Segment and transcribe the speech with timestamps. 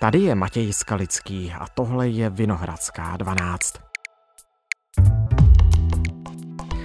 [0.00, 3.74] Tady je Matěj Skalický a tohle je Vinohradská 12.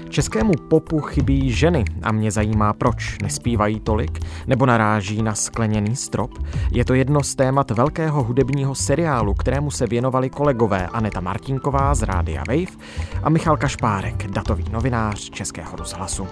[0.09, 6.31] Českému popu chybí ženy a mě zajímá, proč nespívají tolik nebo naráží na skleněný strop.
[6.71, 12.01] Je to jedno z témat velkého hudebního seriálu, kterému se věnovali kolegové Aneta Martinková z
[12.01, 12.77] Rádia Wave
[13.23, 16.27] a Michal Kašpárek, datový novinář Českého rozhlasu.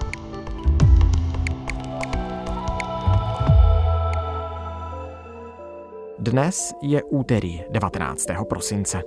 [6.29, 8.25] Dnes je úterý 19.
[8.49, 9.01] prosince.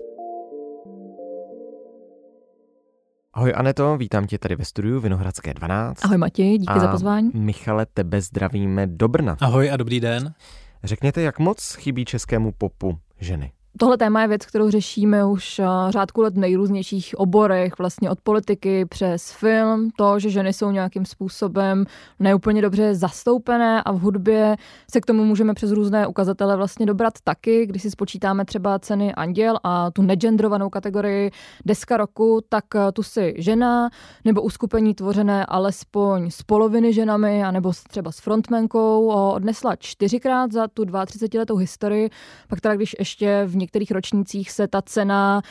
[3.33, 6.05] Ahoj Aneto, vítám tě tady ve studiu Vinohradské 12.
[6.05, 7.31] Ahoj Matěj, díky a za pozvání.
[7.35, 9.37] Michale, tebe zdravíme do Brna.
[9.41, 10.35] Ahoj a dobrý den.
[10.85, 13.53] Řekněte, jak moc chybí českému popu ženy?
[13.79, 18.21] Tohle téma je věc, kterou řešíme už eh, řádku let v nejrůznějších oborech, vlastně od
[18.21, 21.85] politiky přes film, to, že ženy jsou nějakým způsobem
[22.21, 24.57] neúplně dobře zastoupené a v hudbě
[24.93, 27.67] se k tomu můžeme přes různé ukazatele vlastně dobrat taky.
[27.67, 31.31] Když si spočítáme třeba ceny Anděl a tu negendrovanou kategorii
[31.65, 33.91] deska roku, tak eh, tu si žena
[34.25, 40.85] nebo uskupení tvořené alespoň z poloviny ženami, anebo třeba s frontmenkou odnesla čtyřikrát za tu
[41.07, 42.11] 32 letou historii.
[42.49, 45.43] Pak teda, když ještě v některých ročnících se ta cena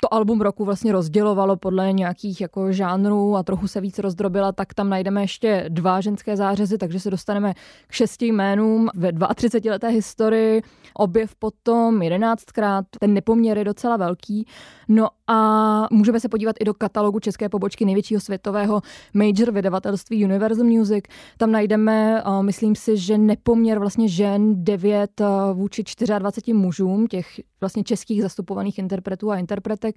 [0.00, 4.74] to album roku vlastně rozdělovalo podle nějakých jako žánrů a trochu se víc rozdrobila, tak
[4.74, 7.54] tam najdeme ještě dva ženské zářezy, takže se dostaneme
[7.86, 10.62] k šesti jménům ve 32 leté historii.
[10.94, 14.46] Objev potom jedenáctkrát, ten nepoměr je docela velký.
[14.88, 18.82] No a můžeme se podívat i do katalogu české pobočky největšího světového
[19.14, 21.04] major vydavatelství Universal Music.
[21.38, 25.20] Tam najdeme, myslím si, že nepoměr vlastně žen 9
[25.52, 25.84] vůči
[26.18, 27.26] 24 mužům, těch
[27.60, 29.96] vlastně českých zastupovaných interpretů a interpretek.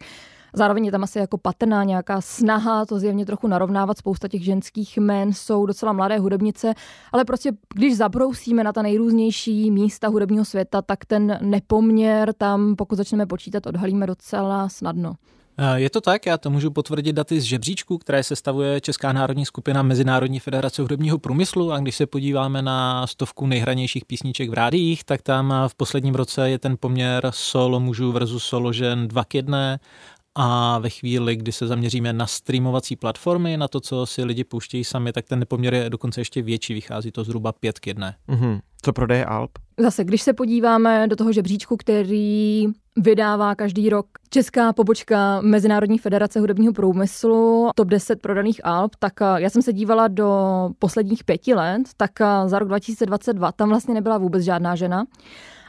[0.54, 3.98] Zároveň je tam asi jako patrná nějaká snaha to zjevně trochu narovnávat.
[3.98, 6.74] Spousta těch ženských jmén jsou docela mladé hudebnice,
[7.12, 12.96] ale prostě když zabrousíme na ta nejrůznější místa hudebního světa, tak ten nepoměr tam, pokud
[12.96, 15.16] začneme počítat, odhalíme docela snadno.
[15.62, 19.46] Eh, je to tak, já to můžu potvrdit daty z žebříčku, které sestavuje Česká národní
[19.46, 25.04] skupina Mezinárodní federace hudebního průmyslu a když se podíváme na stovku nejhranějších písniček v rádiích,
[25.04, 29.36] tak tam v posledním roce je ten poměr solo mužů versus solo žen dva k
[29.36, 29.80] jedné
[30.36, 34.84] a ve chvíli, kdy se zaměříme na streamovací platformy, na to, co si lidi pouštějí
[34.84, 38.16] sami, tak ten nepoměr je dokonce ještě větší, vychází to zhruba pět k jedné.
[38.30, 38.60] Mm-hmm.
[38.82, 39.52] Co prodeje Alp?
[39.78, 42.68] Zase, když se podíváme do toho žebříčku, který
[42.98, 49.26] vydává každý rok česká pobočka Mezinárodní federace hudebního průmyslu top 10 prodaných alb, tak eh,
[49.36, 53.94] já jsem se dívala do posledních pěti let, tak eh, za rok 2022 tam vlastně
[53.94, 55.06] nebyla vůbec žádná žena.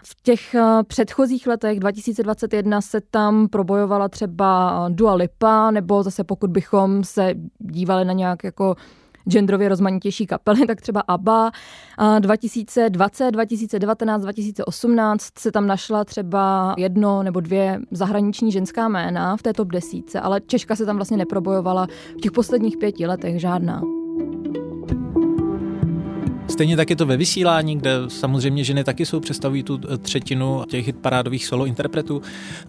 [0.05, 6.51] V těch eh, předchozích letech 2021 se tam probojovala třeba Dua Lipa, nebo zase pokud
[6.51, 8.77] bychom se dívali na nějak jako
[9.29, 11.51] genderově rozmanitější kapely, tak třeba ABBA.
[12.19, 19.53] 2020, 2019, 2018 se tam našla třeba jedno nebo dvě zahraniční ženská jména v té
[19.53, 21.87] top desíce, ale Češka se tam vlastně neprobojovala
[22.19, 24.00] v těch posledních pěti letech žádná.
[26.51, 30.65] Stejně tak je to ve vysílání, kde samozřejmě ženy taky jsou, představují tu eh, třetinu
[30.69, 32.23] těch hitparádových solo interpretů,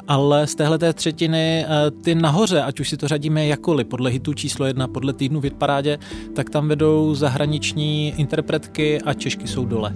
[0.08, 4.10] ale z téhle té třetiny eh, ty nahoře, ať už si to řadíme jakoli, podle
[4.10, 6.00] hitu číslo jedna, podle týdnu v hitparádě,
[6.36, 9.94] tak tam vedou zahraniční interpretky a Češky jsou dole.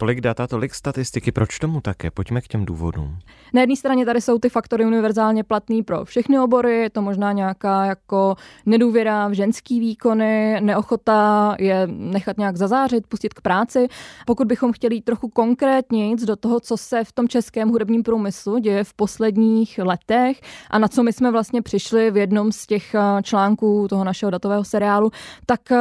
[0.00, 2.10] Tolik data, tolik statistiky, proč tomu také?
[2.10, 3.18] Pojďme k těm důvodům.
[3.54, 7.32] Na jedné straně tady jsou ty faktory univerzálně platný pro všechny obory, je to možná
[7.32, 8.34] nějaká jako
[8.66, 13.88] nedůvěra v ženský výkony, neochota je nechat nějak zazářit, pustit k práci.
[14.26, 18.84] Pokud bychom chtěli trochu konkrétně do toho, co se v tom českém hudebním průmyslu děje
[18.84, 23.22] v posledních letech a na co my jsme vlastně přišli v jednom z těch eh,
[23.22, 25.10] článků toho našeho datového seriálu,
[25.46, 25.76] tak eh,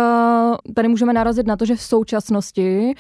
[0.74, 2.94] tady můžeme narazit na to, že v současnosti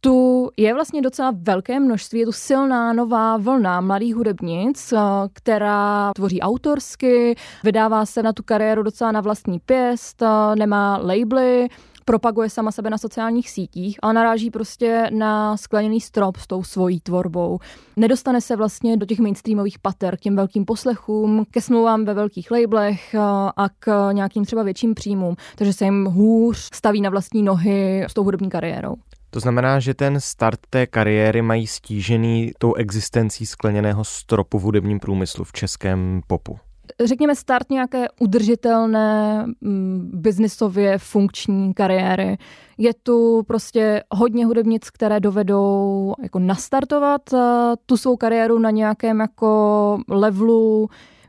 [0.00, 4.98] tu je vlastně docela velké množství, je tu silná nová vlna mladých hudebnic, eh,
[5.32, 11.68] která tvoří autorsky, vydává se na tu kariéru docela na vlastní pěst, eh, nemá labely,
[12.04, 17.00] propaguje sama sebe na sociálních sítích a naráží prostě na skleněný strop s tou svojí
[17.00, 17.58] tvorbou.
[17.96, 22.50] Nedostane se vlastně do těch mainstreamových pater, k těm velkým poslechům, ke smlouvám ve velkých
[22.50, 23.18] labelech eh,
[23.56, 28.14] a k nějakým třeba větším příjmům, takže se jim hůř staví na vlastní nohy s
[28.14, 28.94] tou hudební kariérou.
[29.30, 35.00] To znamená, že ten start té kariéry mají stížený tou existencí skleněného stropu v hudebním
[35.00, 36.58] průmyslu v českém popu.
[37.04, 42.38] Řekněme start nějaké udržitelné mm, biznisově funkční kariéry.
[42.78, 47.40] Je tu prostě hodně hudebnic, které dovedou jako nastartovat uh,
[47.86, 50.88] tu svou kariéru na nějakém jako levelu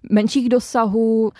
[0.10, 1.32] menších dosahů,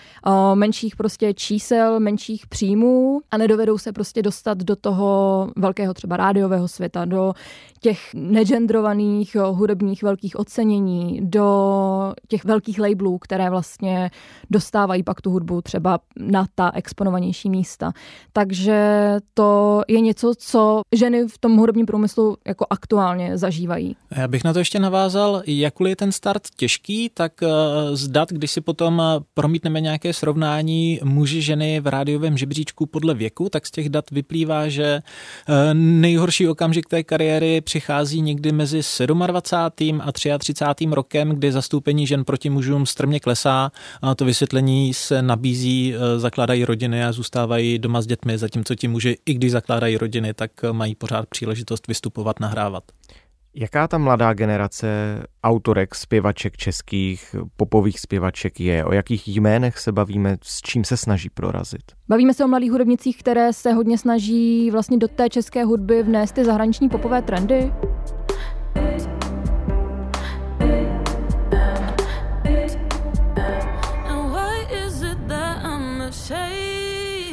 [0.54, 6.68] menších prostě čísel, menších příjmů a nedovedou se prostě dostat do toho velkého třeba rádiového
[6.68, 7.32] světa, do
[7.80, 14.10] těch negendrovaných hudebních velkých ocenění, do těch velkých labelů, které vlastně
[14.50, 17.92] dostávají pak tu hudbu třeba na ta exponovanější místa.
[18.32, 23.96] Takže to je něco, co ženy v tom hudebním průmyslu jako aktuálně zažívají.
[24.16, 27.48] Já bych na to ještě navázal, jakkoliv je ten start těžký, tak eh,
[27.92, 33.48] zdat, když si potom eh, promítneme nějaké srovnání muži, ženy v rádiovém žebříčku podle věku,
[33.48, 35.02] tak z těch dat vyplývá, že
[35.48, 40.00] eh, nejhorší okamžik té kariéry přichází někdy mezi 27.
[40.04, 40.86] a 33.
[40.90, 43.72] rokem, kdy zastoupení žen proti mužům strmě klesá
[44.02, 49.18] a to vysvětlení se nabízí, zakládají rodiny a zůstávají doma s dětmi, zatímco ti muži,
[49.26, 52.84] i když zakládají rodiny, tak mají pořád příležitost vystupovat, nahrávat.
[53.54, 54.86] Jaká ta mladá generace
[55.44, 58.84] autorek, zpěvaček českých, popových zpěvaček je?
[58.84, 61.82] O jakých jménech se bavíme, s čím se snaží prorazit?
[62.08, 66.32] Bavíme se o mladých hudebnicích, které se hodně snaží vlastně do té české hudby vnést
[66.32, 67.72] ty zahraniční popové trendy.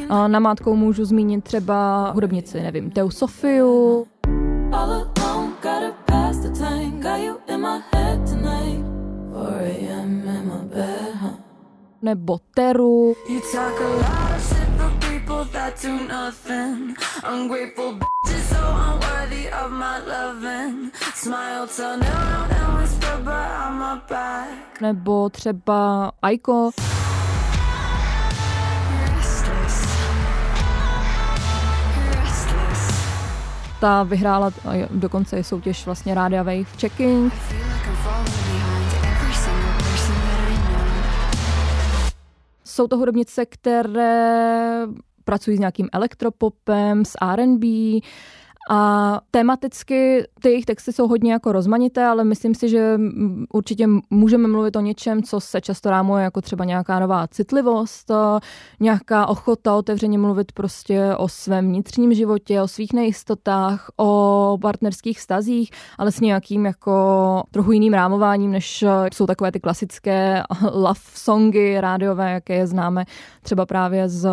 [0.09, 4.05] A namátkou můžu zmínit třeba hudebnici, nevím, Teu Sofiu.
[12.01, 13.15] Nebo Teru.
[24.81, 26.71] Nebo třeba Aiko.
[33.79, 34.51] Ta vyhrála
[34.91, 37.33] dokonce soutěž vlastně Rádia Wave Checking.
[42.69, 44.85] Jsou to hudebnice, které
[45.23, 47.67] pracují s nějakým elektropopem, s R&B,
[48.71, 52.99] a tematicky ty jejich texty jsou hodně jako rozmanité, ale myslím si, že
[53.53, 58.11] určitě můžeme mluvit o něčem, co se často rámuje jako třeba nějaká nová citlivost,
[58.79, 65.71] nějaká ochota otevřeně mluvit prostě o svém vnitřním životě, o svých nejistotách, o partnerských stazích,
[65.97, 72.31] ale s nějakým jako trochu jiným rámováním, než jsou takové ty klasické love songy rádiové,
[72.31, 73.05] jaké je známe
[73.41, 74.29] třeba právě z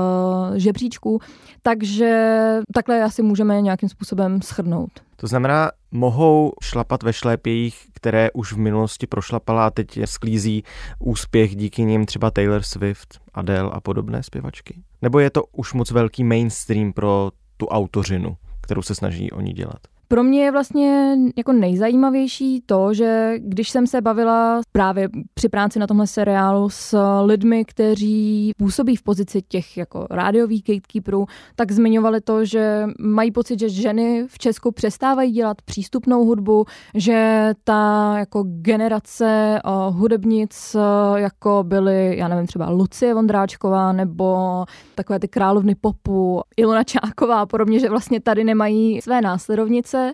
[0.55, 1.21] žebříčků.
[1.63, 4.91] Takže takhle asi můžeme nějakým způsobem schrnout.
[5.17, 10.63] To znamená, mohou šlapat ve šlépějích, které už v minulosti prošlapala a teď sklízí
[10.99, 14.83] úspěch díky nim třeba Taylor Swift, Adele a podobné zpěvačky?
[15.03, 19.79] Nebo je to už moc velký mainstream pro tu autořinu, kterou se snaží oni dělat?
[20.09, 25.79] Pro mě je vlastně jako nejzajímavější to, že když jsem se bavila právě při práci
[25.79, 31.27] na tomhle seriálu s lidmi, kteří působí v pozici těch jako rádiových gatekeeperů,
[31.57, 36.65] tak zmiňovali to, že mají pocit, že ženy v Česku přestávají dělat přístupnou hudbu,
[36.95, 39.61] že ta jako generace
[39.91, 40.77] hudebnic,
[41.17, 44.65] jako byly, já nevím, třeba Lucie Vondráčková nebo
[44.95, 50.13] takové ty královny popu, Ilona Čáková a podobně, že vlastně tady nemají své následovnice se.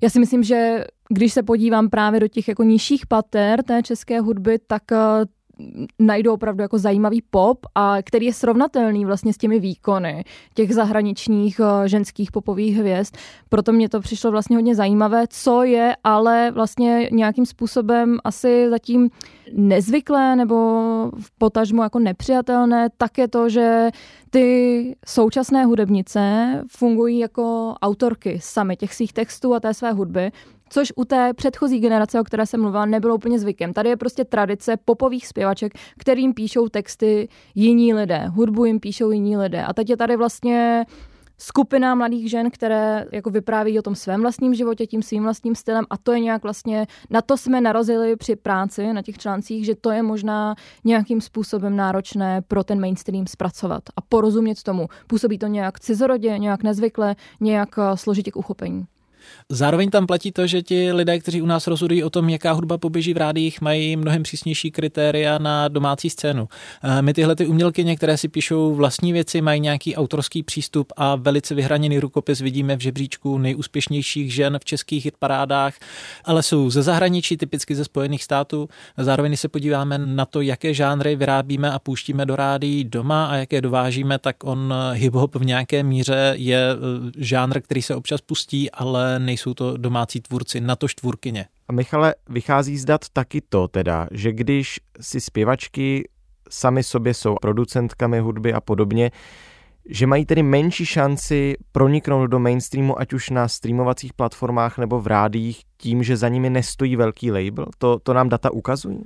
[0.00, 4.20] Já si myslím, že když se podívám právě do těch jako nižších pater té české
[4.20, 4.96] hudby, tak eh,
[5.98, 10.24] najdou opravdu jako zajímavý pop, a který je srovnatelný vlastně s těmi výkony
[10.54, 13.16] těch zahraničních eh, ženských popových hvězd.
[13.48, 19.10] Proto mě to přišlo vlastně hodně zajímavé, co je ale vlastně nějakým způsobem asi zatím
[19.52, 20.54] nezvyklé nebo
[21.20, 23.90] v potažmu jako nepřijatelné, tak je to, že
[24.30, 30.30] ty současné hudebnice fungují jako autorky sami těch svých textů a té své hudby,
[30.74, 33.72] což u té předchozí generace, o které jsem mluvila, nebylo úplně zvykem.
[33.72, 39.36] Tady je prostě tradice popových zpěvaček, kterým píšou texty jiní lidé, hudbu jim píšou jiní
[39.36, 39.64] lidé.
[39.64, 40.86] A teď je tady vlastně
[41.38, 45.84] skupina mladých žen, které jako vypráví o tom svém vlastním životě, tím svým vlastním stylem
[45.90, 49.74] a to je nějak vlastně, na to jsme narazili při práci na těch článcích, že
[49.74, 50.54] to je možná
[50.84, 54.88] nějakým způsobem náročné pro ten mainstream zpracovat a porozumět tomu.
[55.06, 58.86] Působí to nějak cizorodě, nějak nezvykle, nějak eh, složitě k uchopení.
[59.48, 62.78] Zároveň tam platí to, že ti lidé, kteří u nás rozhodují o tom, jaká hudba
[62.78, 66.48] poběží v rádiích, mají mnohem přísnější kritéria na domácí scénu.
[66.82, 71.16] Eh, my tyhle ty umělkyně, které si píšou vlastní věci, mají nějaký autorský přístup a
[71.16, 75.74] velice vyhraněný rukopis vidíme v žebříčku nejúspěšnějších žen v českých hitparádách,
[76.24, 78.68] ale jsou ze zahraničí, typicky ze Spojených států.
[78.98, 83.60] Zároveň, se podíváme na to, jaké žánry vyrábíme a pouštíme do rádií doma a jaké
[83.60, 89.13] dovážíme, tak on hip-hop v nějaké míře je eh, žánr, který se občas pustí, ale
[89.18, 91.46] nejsou to domácí tvůrci, na to tvůrkyně.
[91.68, 96.08] A Michale, vychází z dat taky to teda, že když si zpěvačky
[96.50, 99.10] sami sobě jsou producentkami hudby a podobně,
[99.88, 105.06] že mají tedy menší šanci proniknout do mainstreamu, ať už na streamovacích platformách nebo v
[105.06, 107.66] rádích, tím, že za nimi nestojí velký label?
[107.78, 109.00] To, to nám data ukazují?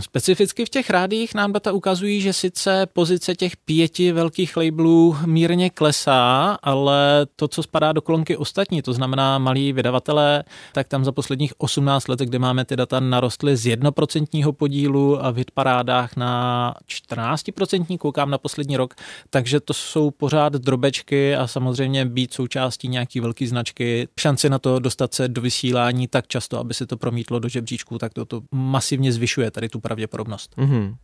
[0.00, 5.70] Specificky v těch rádích nám data ukazují, že sice pozice těch pěti velkých labelů mírně
[5.70, 11.12] klesá, ale to, co spadá do kolonky ostatní, to znamená malí vydavatelé, tak tam za
[11.12, 16.74] posledních 18 let, kde máme ty data, narostly z jednoprocentního podílu a v hitparádách na
[16.88, 18.94] 14%, koukám na poslední rok,
[19.30, 24.78] takže to jsou pořád drobečky a samozřejmě být součástí nějaký velké značky, šanci na to
[24.78, 28.42] dostat se do vysílání tak často, aby se to promítlo do žebříčku, tak to, to
[28.52, 30.56] masivně zvyšuje tady tu pravděpodobnost.
[30.58, 30.94] Mm-hmm.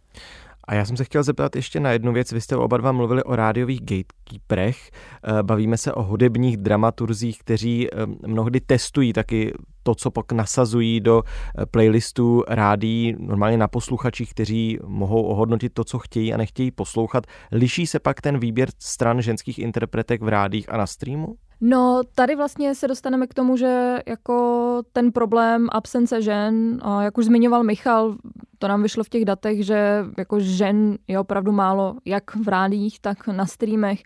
[0.70, 2.32] A já jsem se chtěl zeptat ještě na jednu věc.
[2.32, 4.90] Vy jste oba dva mluvili o rádiových gatekeeperech.
[4.90, 9.52] Eh, bavíme se o hudebních dramaturzích, kteří eh, mnohdy testují taky
[9.82, 15.84] to, co pak nasazují do eh, playlistů rádí normálně na posluchačích, kteří mohou ohodnotit to,
[15.84, 17.26] co chtějí a nechtějí poslouchat.
[17.52, 21.36] Liší se pak ten výběr stran ženských interpretek v rádích a na streamu?
[21.60, 27.24] No, tady vlastně se dostaneme k tomu, že jako ten problém absence žen, jak už
[27.24, 28.16] zmiňoval Michal,
[28.58, 33.00] to nám vyšlo v těch datech, že jako žen je opravdu málo, jak v rádích,
[33.00, 34.02] tak na streamech.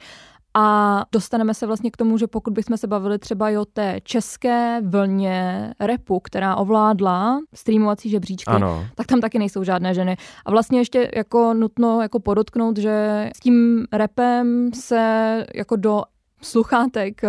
[0.57, 4.01] A dostaneme se vlastně k tomu, že pokud bychom se bavili třeba i o té
[4.03, 8.87] české vlně repu, která ovládla streamovací žebříčky, ano.
[8.95, 10.17] tak tam taky nejsou žádné ženy.
[10.45, 16.03] A vlastně ještě jako nutno jako podotknout, že s tím repem se jako do
[16.45, 17.29] sluchátek eh,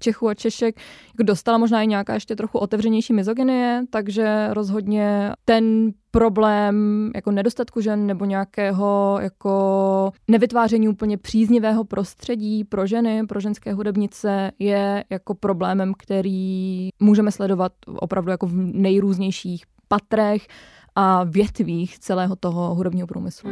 [0.00, 0.80] Čechů a Češek
[1.22, 8.06] dostala možná i nějaká ještě trochu otevřenější mizogynie, takže rozhodně ten problém jako nedostatku žen
[8.06, 15.92] nebo nějakého jako nevytváření úplně příznivého prostředí pro ženy, pro ženské hudebnice je jako problémem,
[15.98, 20.46] který můžeme sledovat opravdu jako v nejrůznějších patrech
[20.94, 23.50] a větvích celého toho hudebního průmyslu.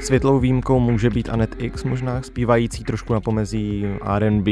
[0.00, 3.84] Světlou výjimkou může být Anet X možná, zpívající trošku na pomezí
[4.16, 4.50] R&B,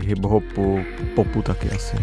[0.00, 0.84] hip-hopu,
[1.14, 1.96] popu taky asi.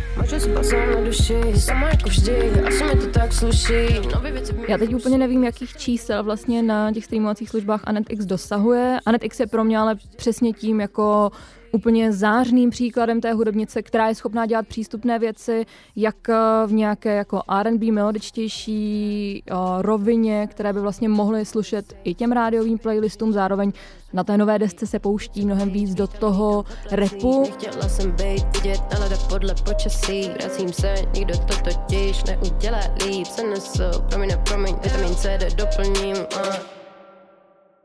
[4.67, 8.99] Já teď úplně nevím, jakých čísel vlastně na těch streamovacích službách Anet X dosahuje.
[9.05, 11.31] Anet X je pro mě ale přesně tím jako
[11.73, 15.65] úplně zářným příkladem té hudebnice, která je schopná dělat přístupné věci,
[15.95, 16.35] jak eh,
[16.67, 22.77] v nějaké jako R&B melodičtější uh, rovině, které by vlastně mohly slušet i těm rádiovým
[22.77, 23.71] playlistům, zároveň
[24.13, 27.45] na té nové desce se pouští mnohem víc do toho repu.
[27.45, 33.25] Chtěla jsem být vidět, ale tak podle počasí, vracím se, nikdo to totiž neudělá líp,
[33.25, 36.15] se nesu, promiň, promiň, vitamin C doplním.
[36.15, 36.83] Uh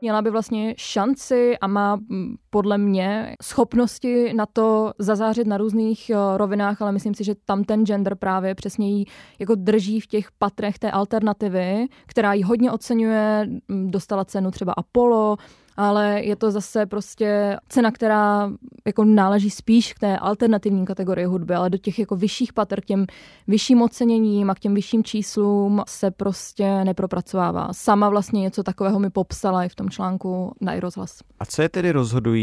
[0.01, 6.09] měla by vlastně šanci a má mm, podle mě schopnosti na to zazářit na různých
[6.09, 9.05] eh, rovinách, ale myslím si, že tam ten gender právě přesně jí
[9.39, 14.73] jako drží v těch patrech té alternativy, která ji hodně oceňuje, mm, dostala cenu třeba
[14.73, 15.37] Apollo,
[15.79, 18.51] ale je to zase prostě cena, která
[18.87, 22.85] jako náleží spíš k té alternativní kategorii hudby, ale do těch jako vyšších patr, k
[22.85, 23.05] těm
[23.47, 27.69] vyšším oceněním a k těm vyšším číslům se prostě nepropracovává.
[27.71, 31.19] Sama vlastně něco takového mi popsala i v tom článku na iRozhlas.
[31.39, 32.38] A co je tedy rozhodující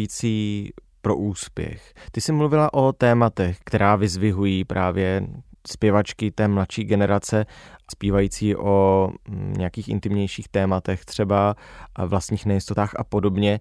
[1.03, 1.95] pro úspěch?
[2.13, 5.27] Ty jsi mluvila o tématech, která vyzvihují právě
[5.67, 7.47] zpěvačky té mladší generace,
[7.91, 11.57] zpívající o mm, nějakých intimnějších tématech, třeba
[12.07, 13.61] vlastních nejistotách a podobně.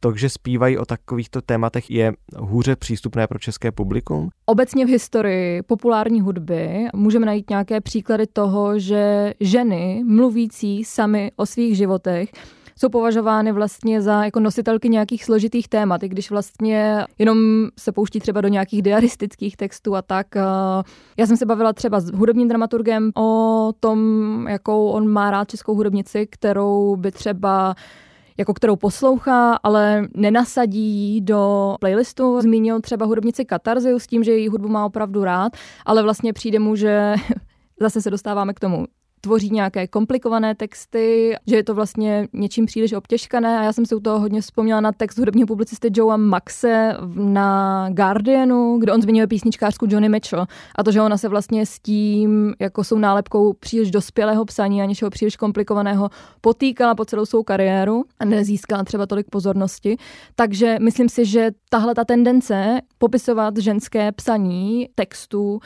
[0.00, 4.28] To, že zpívají o takovýchto tématech, je hůře přístupné pro české publikum?
[4.46, 11.46] Obecně v historii populární hudby můžeme najít nějaké příklady toho, že ženy mluvící sami o
[11.46, 12.32] svých životech
[12.78, 17.38] jsou považovány vlastně za jako nositelky nějakých složitých témat, i když vlastně jenom
[17.78, 20.36] se pouští třeba do nějakých diaristických textů a tak.
[20.36, 20.42] Eh,
[21.16, 23.98] já jsem se bavila třeba s hudebním dramaturgem o tom,
[24.48, 27.74] jakou on má rád českou hudebnici, kterou by třeba
[28.38, 32.40] jako kterou poslouchá, ale nenasadí do playlistu.
[32.40, 35.52] Zmínil třeba hudebnici Katarziu s tím, že její hudbu má opravdu rád,
[35.86, 37.14] ale vlastně přijde mu, že
[37.80, 38.86] zase se dostáváme k tomu
[39.26, 43.94] tvoří nějaké komplikované texty, že je to vlastně něčím příliš obtěžkané a já jsem si
[43.94, 49.26] u toho hodně vzpomněla na text hudebního publicisty Joea Maxe na Guardianu, kde on zmiňuje
[49.26, 53.90] písničkářku Johnny Mitchell a to, že ona se vlastně s tím, jako jsou nálepkou příliš
[53.90, 59.26] dospělého psaní a něčeho příliš komplikovaného, potýkala po celou svou kariéru a nezískala třeba tolik
[59.30, 59.96] pozornosti.
[60.34, 65.60] Takže myslím si, že tahle ta tendence popisovat ženské psaní textů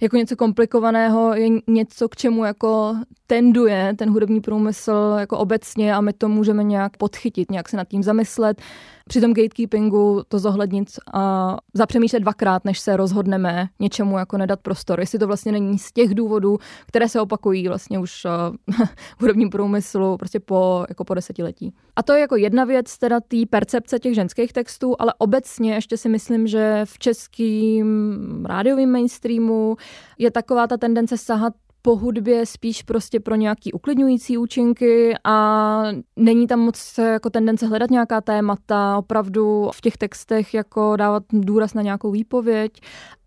[0.00, 6.00] jako něco komplikovaného je něco, k čemu jako tenduje ten hudební průmysl jako obecně a
[6.00, 8.62] my to můžeme nějak podchytit, nějak se nad tím zamyslet.
[9.10, 15.00] Při tom gatekeepingu to zohlednit a zapřemýšlet dvakrát, než se rozhodneme něčemu jako nedat prostor.
[15.00, 18.76] Jestli to vlastně není z těch důvodů, které se opakují vlastně už uh,
[19.18, 21.74] v hudebním průmyslu prostě po, jako po desetiletí.
[21.96, 25.96] A to je jako jedna věc, teda té percepce těch ženských textů, ale obecně ještě
[25.96, 29.76] si myslím, že v českým rádiovém mainstreamu
[30.18, 31.52] je taková ta tendence sahat
[31.82, 35.82] po hudbě spíš prostě pro nějaký uklidňující účinky a
[36.16, 41.74] není tam moc jako tendence hledat nějaká témata, opravdu v těch textech jako dávat důraz
[41.74, 42.72] na nějakou výpověď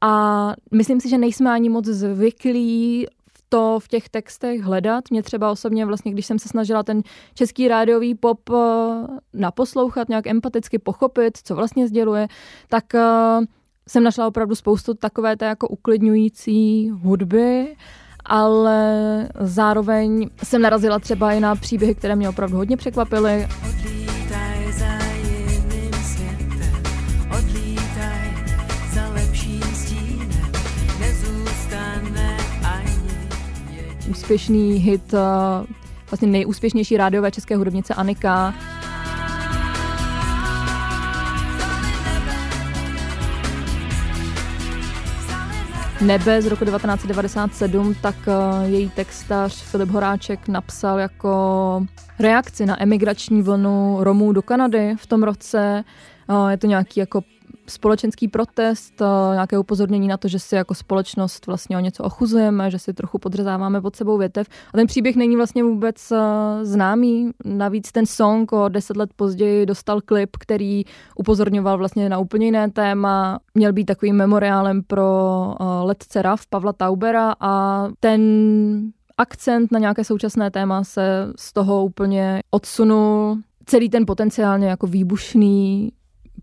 [0.01, 3.07] a myslím si, že nejsme ani moc zvyklí
[3.49, 5.03] to v těch textech hledat.
[5.11, 7.01] Mě třeba osobně vlastně, když jsem se snažila ten
[7.33, 8.55] český rádiový pop eh,
[9.33, 12.27] naposlouchat, nějak empaticky pochopit, co vlastně sděluje,
[12.69, 13.01] tak eh,
[13.87, 17.75] jsem našla opravdu spoustu takové té jako uklidňující hudby
[18.25, 23.47] ale zároveň jsem narazila třeba i na příběhy, které mě opravdu hodně překvapily.
[34.09, 35.17] Úspěšný hit, eh,
[36.11, 38.53] vlastně nejúspěšnější rádiové české hudebnice Anika
[46.05, 51.85] Nebe z roku 1997, tak eh, její textař Filip Horáček napsal jako
[52.19, 55.83] reakci na emigrační vlnu Romů do Kanady v tom roce.
[56.29, 57.21] Eh, je to nějaký jako
[57.67, 62.71] společenský protest, eh, nějaké upozornění na to, že si jako společnost vlastně o něco ochuzujeme,
[62.71, 64.47] že si trochu podřezáváme pod sebou větev.
[64.73, 66.17] A ten příběh není vlastně vůbec eh,
[66.65, 67.31] známý.
[67.45, 70.83] Navíc ten song o deset let později dostal klip, který
[71.15, 73.39] upozorňoval vlastně na úplně jiné téma.
[73.55, 78.21] Měl být takovým memoriálem pro eh, letce RAF Pavla Taubera a ten
[79.17, 83.37] akcent na nějaké současné téma se z toho úplně odsunul.
[83.65, 85.91] Celý ten potenciálně jako výbušný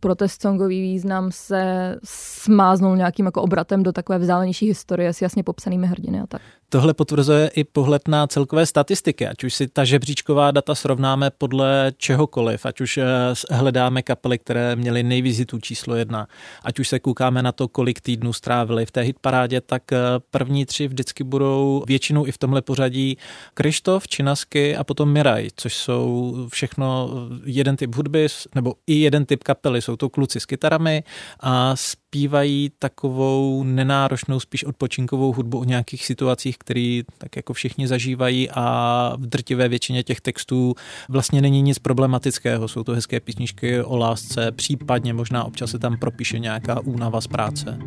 [0.00, 5.86] protest songový význam se smáznul nějakým jako obratem do takové vzdálenější historie s jasně popsanými
[5.86, 6.42] hrdiny a tak.
[6.72, 11.92] Tohle potvrzuje i pohled na celkové statistiky, ať už si ta žebříčková data srovnáme podle
[11.96, 13.04] čehokoliv, ať už eh,
[13.50, 16.26] hledáme kapely, které měly nejvizitů číslo jedna,
[16.64, 19.98] ať už se koukáme na to, kolik týdnů strávili v té hitparádě, tak eh,
[20.30, 23.18] první tři vždycky budou většinou i v tomhle pořadí
[23.54, 27.10] Krištof, Činasky a potom Miraj, což jsou všechno
[27.44, 29.82] jeden typ hudby, nebo i jeden typ kapely.
[29.82, 31.02] Jsou to kluci s kytarami
[31.40, 31.76] a
[32.10, 39.12] zpívají takovou nenáročnou, spíš odpočinkovou hudbu o nějakých situacích, které tak jako všichni zažívají a
[39.18, 40.74] v drtivé většině těch textů
[41.08, 42.68] vlastně není nic problematického.
[42.68, 47.26] Jsou to hezké písničky o lásce, případně možná občas se tam propíše nějaká únava z
[47.26, 47.78] práce.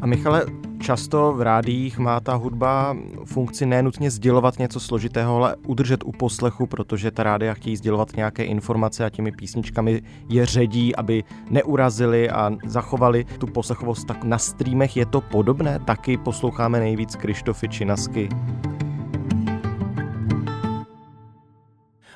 [0.00, 0.46] A Michale,
[0.80, 6.66] Často v rádiích má ta hudba funkci nenutně sdělovat něco složitého, ale udržet u poslechu,
[6.66, 12.50] protože ta rádia chtějí sdělovat nějaké informace a těmi písničkami je ředí, aby neurazili a
[12.66, 14.06] zachovali tu poslechovost.
[14.06, 15.78] Tak na streamech je to podobné?
[15.78, 18.28] Taky posloucháme nejvíc Krištofy Činasky.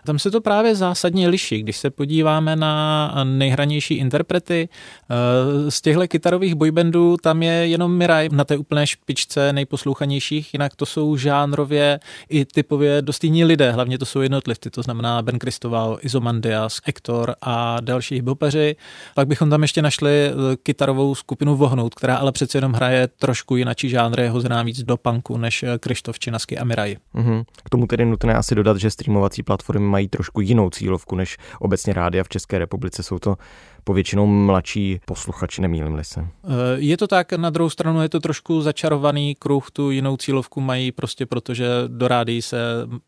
[0.04, 1.62] Tam se to právě zásadně liší.
[1.62, 8.28] Když se podíváme na nejhranější interprety eh, z těchto kytarových boybandů, tam je jenom Mirai
[8.32, 13.98] na té úplné špičce nejposlouchanějších, jinak to jsou žánrově i typově dost jiní lidé, hlavně
[13.98, 18.76] to jsou jednotlivci, to znamená Ben Kristoval, Izomandias, Ektor a další hiphopeři.
[19.14, 23.56] Pak bychom tam ještě našli eh, kytarovou skupinu Vohnout, která ale přece jenom hraje trošku
[23.56, 26.96] jinačí žánry, hozená víc do punku než Krištof Činasky a Mirai.
[27.14, 27.44] Mm-hmm.
[27.64, 31.92] K tomu tedy nutné asi dodat, že streamovací platformy mají trošku jinou cílovku než obecně
[31.92, 33.02] rádia v České republice.
[33.02, 33.36] Jsou to
[33.84, 36.20] povětšinou mladší posluchači, nemýlim se.
[36.20, 40.60] Eh, je to tak, na druhou stranu je to trošku začarovaný kruh, tu jinou cílovku
[40.60, 42.58] mají prostě protože do rádií se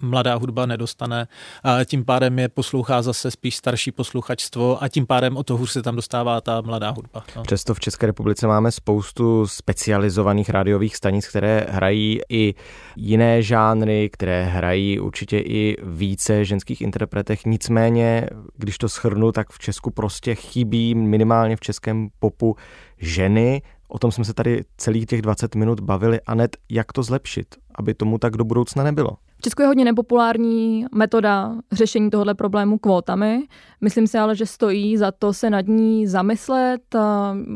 [0.02, 1.28] mladá hudba nedostane
[1.62, 5.70] a tím pádem je poslouchá zase spíš starší posluchačstvo a tím pádem o to hůř
[5.70, 7.24] se tam dostává ta mladá hudba.
[7.36, 7.42] No.
[7.42, 12.54] Přesto v České republice máme spoustu specializovaných rádiových stanic, které hrají i
[12.96, 17.46] jiné žánry, které hrají určitě i více ženských interpretech.
[17.46, 22.56] Nicméně, když to schrnu, tak v Česku prostě chybí chybí minimálně v českém popu
[22.98, 23.62] ženy.
[23.88, 26.20] O tom jsme se tady celých těch 20 minut bavili.
[26.20, 29.10] Anet, jak to zlepšit, aby tomu tak do budoucna nebylo?
[29.38, 33.42] V Česku je hodně nepopulární metoda řešení tohoto problému kvótami.
[33.80, 36.96] Myslím si ale, že stojí za to se nad ní zamyslet.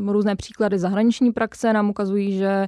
[0.07, 2.67] Různé příklady zahraniční praxe nám ukazují, že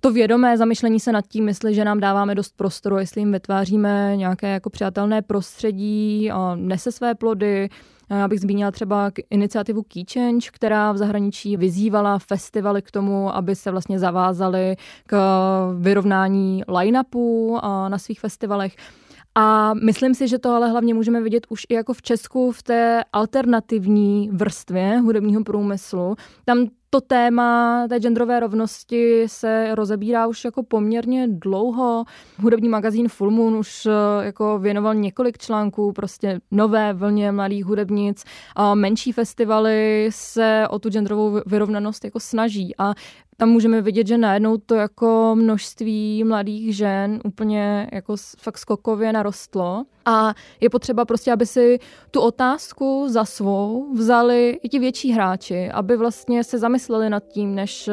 [0.00, 4.16] to vědomé zamyšlení se nad tím, jestli že nám dáváme dost prostoru, jestli jim vytváříme
[4.16, 7.68] nějaké jako přátelné prostředí, nese své plody,
[8.10, 13.54] Já bych zmínila třeba iniciativu Key Change, která v zahraničí vyzývala festivaly k tomu, aby
[13.54, 15.18] se vlastně zavázali k
[15.78, 18.76] vyrovnání line-upů na svých festivalech.
[19.40, 22.62] A myslím si, že to ale hlavně můžeme vidět už i jako v Česku v
[22.62, 26.16] té alternativní vrstvě hudebního průmyslu.
[26.44, 32.04] Tam to téma té genderové rovnosti se rozebírá už jako poměrně dlouho.
[32.38, 33.90] Hudební magazín Full Moon už eh,
[34.24, 38.24] jako věnoval několik článků, prostě nové vlně mladých hudebnic.
[38.56, 42.94] A menší festivaly se o tu genderovou vyrovnanost jako snaží a
[43.40, 49.84] tam můžeme vidět, že najednou to jako množství mladých žen úplně jako fakt skokově narostlo.
[50.08, 51.78] A je potřeba prostě, aby si
[52.10, 57.54] tu otázku za svou vzali i ti větší hráči, aby vlastně se zamysleli nad tím,
[57.54, 57.92] než eh,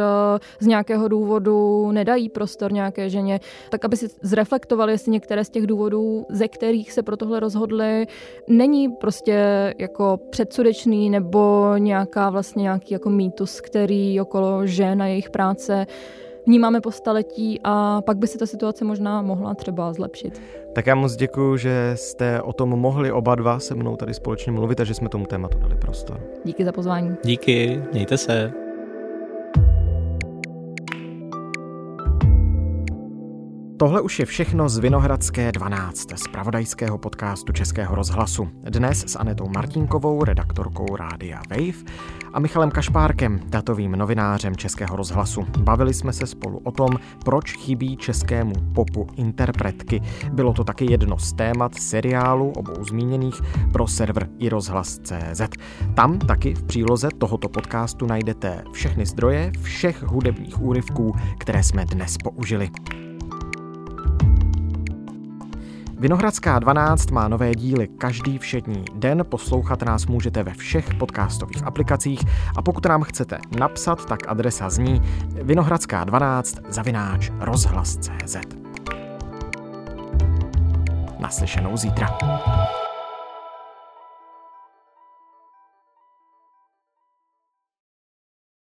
[0.60, 5.68] z nějakého důvodu nedají prostor nějaké ženě, tak aby si zreflektovali, jestli některé z těch
[5.68, 8.08] důvodů, ze kterých se pro tohle rozhodli,
[8.48, 15.30] není prostě jako předsudečný nebo nějaká vlastně nějaký jako mýtus, který okolo žen a jejich
[15.30, 15.88] práce
[16.48, 20.42] vnímáme po staletí a pak by se ta situace možná mohla třeba zlepšit.
[20.74, 24.52] Tak já moc děkuji, že jste o tom mohli oba dva se mnou tady společně
[24.52, 26.22] mluvit a že jsme tomu tématu dali prostor.
[26.44, 27.16] Díky za pozvání.
[27.24, 28.65] Díky, mějte se.
[33.86, 38.48] Tohle už je všechno z Vinohradské 12, z pravodajského podcastu Českého rozhlasu.
[38.70, 41.92] Dnes s Anetou Martinkovou, redaktorkou Rádia Wave
[42.34, 45.46] a Michalem Kašpárkem, datovým novinářem Českého rozhlasu.
[45.60, 46.90] Bavili jsme se spolu o tom,
[47.26, 50.02] proč chybí českému popu interpretky.
[50.32, 55.42] Bylo to taky jedno z témat seriálu obou zmíněných pro server i rozhlas.cz.
[55.94, 62.18] Tam taky v příloze tohoto podcastu najdete všechny zdroje všech hudebních úryvků, které jsme dnes
[62.18, 62.70] použili.
[65.98, 72.20] Vinohradská 12 má nové díly každý všední den, poslouchat nás můžete ve všech podcastových aplikacích.
[72.58, 75.02] A pokud nám chcete napsat, tak adresa zní
[75.44, 78.38] vinohradská 12 zavináč rozhlas.cz
[81.20, 82.18] Naslyšenou zítra.